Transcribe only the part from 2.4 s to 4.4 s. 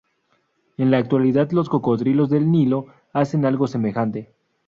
Nilo hacen algo semejante.